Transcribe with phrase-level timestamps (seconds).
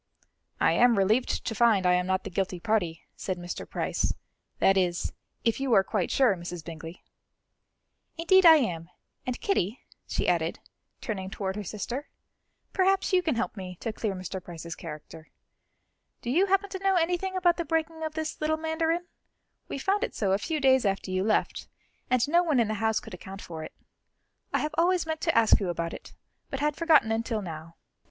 [0.59, 3.69] "I am relieved to find I am not the guilty party," said Mr.
[3.69, 4.15] Price;
[4.57, 6.65] "that is, if you are quite sure, Mrs.
[6.65, 7.03] Bingley."
[8.17, 8.89] "Indeed I am;
[9.27, 10.57] and Kitty," she added,
[11.01, 12.09] turning toward her sister,
[12.73, 14.43] "perhaps you can help me to clear Mr.
[14.43, 15.29] Price's character.
[16.23, 19.05] Do you happen to know anything about the breaking of this little mandarin?
[19.67, 21.67] We found it so a few days after you left,
[22.09, 23.73] and no one in the house could account for it.
[24.51, 26.15] I have always meant to ask you about it,
[26.49, 27.75] but had forgotten until now."